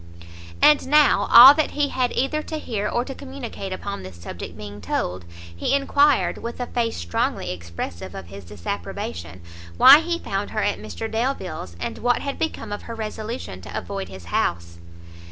[0.63, 4.57] And now, all that he had either to hear or to communicate upon this subject
[4.57, 9.41] being told, he enquired, with a face strongly expressive of his disapprobation,
[9.77, 13.77] why he found her at Mr Delvile's, and what had become of her resolution to
[13.77, 14.79] avoid his house?